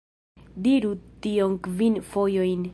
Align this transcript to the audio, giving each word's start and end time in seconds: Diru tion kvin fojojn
Diru 0.67 0.93
tion 1.27 1.55
kvin 1.69 2.03
fojojn 2.15 2.69